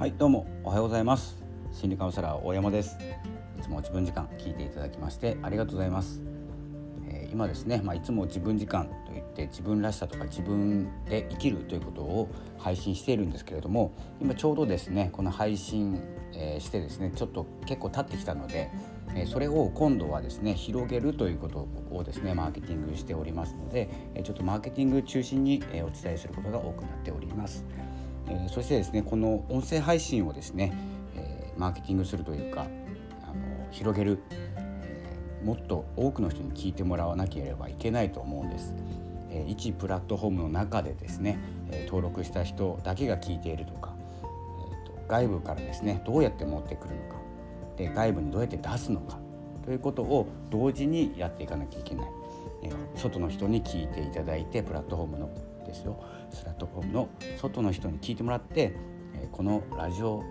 [0.00, 1.36] はいどうもおはようございます。
[1.72, 2.96] 心理カウンセラー大山です。
[3.58, 6.22] いつも自分時間聞いていただきましてありがとうございます、
[7.06, 16.00] えー、今ですねまあ、いつも自分時間といって自分らしさとか自分で生きるということを配信しているんですけれども今ちょうどですねこの配信、
[16.32, 18.70] えー、してですねちょっと結構経ってきたので
[19.14, 23.90] えそれを今度はですね広げるということをですねマーケティングしておりますので
[24.24, 27.66] ちょっとマーケティング中心にお伝えすることが多くなっております。
[28.30, 30.72] えそしてですねこの音声配信をですね、
[31.16, 32.66] えマーケティングするというか
[33.24, 38.74] あの広げる、えもっと多くの人に聞いてもらわなければいけないと思うんです。
[39.30, 41.38] え一プラットフォームの中でですね、
[41.70, 47.16] え登録した人だけが聞いているとか、えーと、外部からですねどうやって持ってくるのか
[47.76, 49.18] で外部にどうやって出すのか
[49.64, 52.06] ということを同時にやっていかなきゃいけない。
[52.96, 55.30] 外の人に聞いていただいてプラットフォームの
[55.64, 56.02] ですよ。
[56.30, 58.74] プラットフォームの外の人に聞いてもらって、
[59.14, 60.22] えこのラジオ、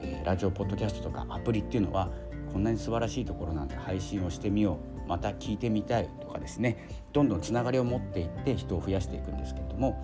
[0.00, 2.10] えラジオポッドキャストとかアプリっていうのは
[2.52, 10.02] こんなに素晴らしいところなんで配信をしてみようまた聞いてみたいとかですねどんどんつながりを持っていって人を増やしていくんですけれども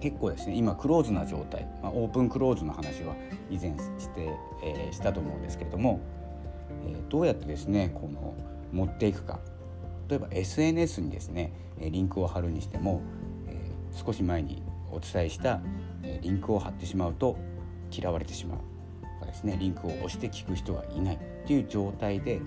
[0.00, 3.14] 結構ですね今クローズな状態、まあ、オープンクローズの話は
[3.50, 4.28] 以前して、
[4.62, 6.00] えー、したと思うんですけれども、
[6.84, 8.34] えー、どうやってですねこの
[8.72, 9.40] 持っていくか。
[10.08, 13.02] 例えば SNS にですねリンクを貼るにしても
[13.96, 15.60] 少し前にお伝えした
[16.22, 17.36] リンクを貼ってしまうと
[17.90, 18.58] 嫌われてしまう
[19.20, 22.40] とかですねリンクを押して聞く人がいないという状態で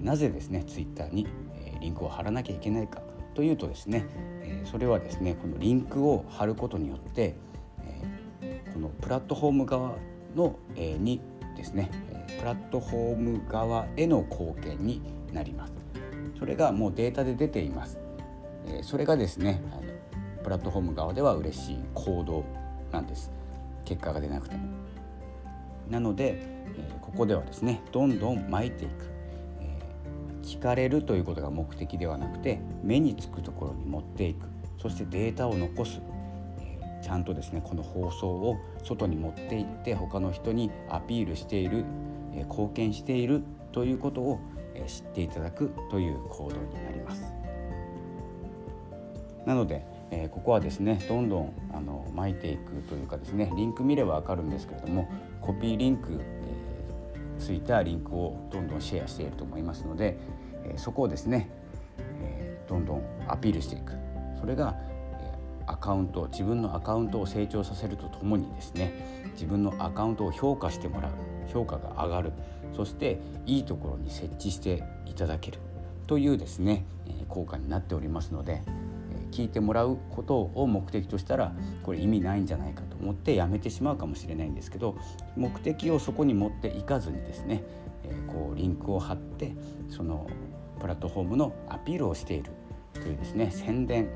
[0.00, 1.26] なぜですねツイッターに
[1.80, 3.00] リンクを貼らなきゃいけないか
[3.34, 4.06] というとですね
[4.64, 7.34] それはですねこのリンクを貼ることによって
[8.72, 9.96] このプラットフォーム側
[10.34, 11.20] のに
[11.56, 11.90] ですね
[12.38, 15.72] プラットフォーム側への貢献になります。
[16.38, 17.98] それがもうデータで出ています。
[18.82, 19.62] それがですね
[20.46, 22.44] プラットフォーム側では嬉しい行動
[22.92, 23.32] なんです。
[23.84, 24.62] 結果が出なくても。
[25.90, 26.64] なので、え、
[27.00, 28.92] ここではですねどんどん巻いていく、
[29.60, 29.76] え、
[30.44, 34.46] 聞かれるということが目的ではなくて目につくところに持っていく。
[34.80, 36.00] そしてデータを残す、
[37.02, 41.84] ちゃんとですねこの放送を外に持っていって他の人にアピールしている、
[42.32, 43.42] 貢献している
[43.72, 44.38] ということを、
[44.86, 47.32] 知っていただくという行動になります。
[49.44, 55.08] なのでえー、ここはですねどんどんあの巻いていくというかですねリンク見れば分かるんですけれども
[55.40, 60.16] コピーリンク、えー、ついたリンクをどんどんシェアしていると思いますので、
[60.64, 61.48] えー、そこをですね、
[62.20, 63.92] えどんどんアピールしていく。
[64.40, 64.76] それが、
[65.20, 68.92] えアカウント自分のアカウントを成長させるとともにですね
[69.32, 71.12] 自分のアカウントを評価してもらう
[71.52, 72.32] 評価が上がる。
[72.74, 75.58] そしていいところに設置していただける。
[76.06, 76.84] というですね
[77.28, 78.62] 効果になっておりますので
[79.36, 81.52] 聞いてもらうことを目的としたら
[81.82, 84.96] これ意味ないんじゃないかと思ってやめてしまうかもしれないんですけど
[85.36, 87.62] 目的をそこに持っていかずにですね、
[88.04, 89.54] え、こうリンクを貼って
[89.90, 90.26] その
[90.80, 92.50] プラットフォームのアピールをしている
[92.94, 94.08] というですね宣伝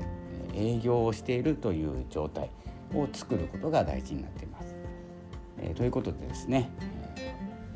[0.55, 2.49] 営業をしているという状態
[2.95, 4.75] を作ることが大事になっています。
[5.59, 6.71] え、ということでですね、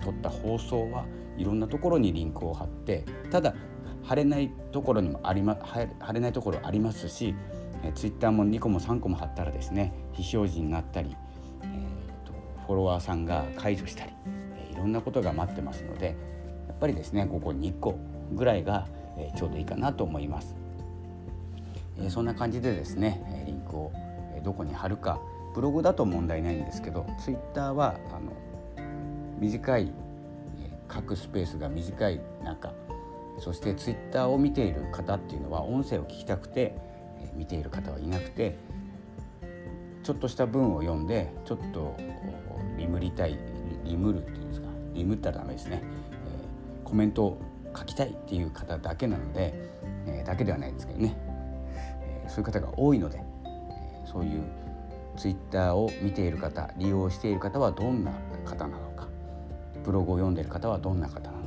[0.03, 1.05] 撮った放送は
[1.37, 3.53] いろんなところにリンクを貼ってただ
[4.05, 7.35] 貼れないところにもありま貼れないところありますし、
[7.83, 11.15] えー、ツイッターも2個も3個も貼ったらですね非表示になったり、
[11.63, 12.33] えーと、
[12.67, 14.11] フォロワーさんが解除したり、
[14.57, 16.15] えー、いろんなことが待ってますので
[16.67, 17.97] やっぱりですねここ2個
[18.33, 20.55] ぐらいが、えー、ちょうどいいかなと思います。
[21.97, 23.91] えー、そんな感じでですねリンクを
[24.43, 25.19] どこに貼るか
[25.55, 28.33] ブログだと問題ないんですけどツイッターはあの
[29.39, 29.91] 短い
[30.93, 32.73] 書くスペースが短い中
[33.39, 36.75] そしてツイッターを見ている方っていうのは音声を聞きたくて
[37.35, 38.57] 見ている方はいなくて
[40.03, 41.97] ちょっとした文を読んでちょっと
[42.77, 43.37] リムりたい
[43.83, 47.41] リムるっていうんですかリムったらダメですね、えー、コメントを
[47.77, 49.53] 書きたいっていう方だけなので、
[50.07, 51.17] えー、だけではないですけどね、
[52.01, 54.43] えー、そういう方が多いので、え、そういう
[55.17, 58.11] ツイッターを見ている方利用している方はどんな
[58.45, 59.07] 方なのか
[59.83, 61.44] ブログを読んでいる方はどんな方なのか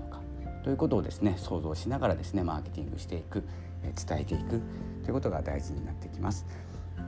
[0.68, 3.42] ということをですね想像しながらですねマーケティングしていく
[3.82, 4.60] 伝えていく
[5.02, 6.44] ということが大事になってきます。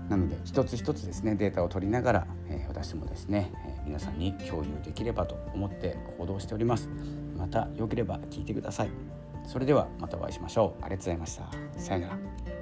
[0.08, 6.88] なので一つ一つですねデータを取りながら、え、私もですね、え、皆さんに共有できればと思って行動しております。
[7.36, 8.90] また良ければ聞いてください。
[9.46, 10.82] それではまたお会いしましょう。
[10.82, 11.50] ありがとうございました。
[11.78, 12.59] さようなら。